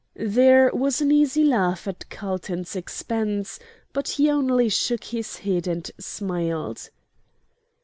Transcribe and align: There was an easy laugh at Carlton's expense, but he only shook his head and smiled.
There 0.15 0.71
was 0.73 0.99
an 0.99 1.11
easy 1.11 1.43
laugh 1.43 1.87
at 1.87 2.09
Carlton's 2.09 2.75
expense, 2.75 3.59
but 3.93 4.07
he 4.07 4.31
only 4.31 4.67
shook 4.67 5.03
his 5.03 5.37
head 5.45 5.67
and 5.67 5.91
smiled. 5.99 6.89